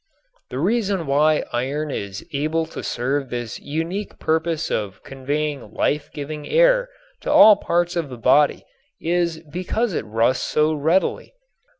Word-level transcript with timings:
The 0.49 0.57
reason 0.57 1.05
why 1.05 1.43
iron 1.53 1.91
is 1.91 2.25
able 2.33 2.65
to 2.65 2.81
serve 2.81 3.29
this 3.29 3.59
unique 3.59 4.17
purpose 4.17 4.71
of 4.71 5.03
conveying 5.03 5.71
life 5.75 6.09
giving 6.11 6.47
air 6.49 6.89
to 7.19 7.31
all 7.31 7.55
parts 7.55 7.95
of 7.95 8.09
the 8.09 8.17
body 8.17 8.65
is 8.99 9.41
because 9.43 9.93
it 9.93 10.03
rusts 10.05 10.43
so 10.43 10.73
readily. 10.73 11.35